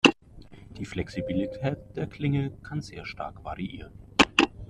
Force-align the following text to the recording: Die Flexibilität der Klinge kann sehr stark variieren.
Die 0.79 0.85
Flexibilität 0.85 1.77
der 1.95 2.07
Klinge 2.07 2.49
kann 2.63 2.81
sehr 2.81 3.05
stark 3.05 3.43
variieren. 3.45 3.93